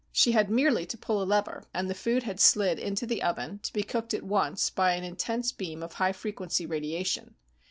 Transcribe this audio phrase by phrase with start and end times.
[0.11, 3.59] She had merely to pull a lever, and the food had slid into the oven,
[3.61, 7.35] to be cooked at once by an intense beam of high frequency radiation.